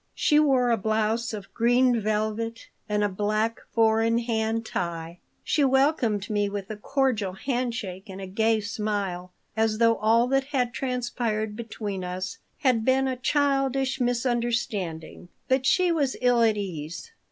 [0.15, 5.19] She wore a blouse of green velvet and a black four in hand tie.
[5.43, 10.45] She welcomed me with a cordial handshake and a gay smile, as though all that
[10.45, 17.11] had transpired between us had been a childish misunderstanding, but she was ill at ease.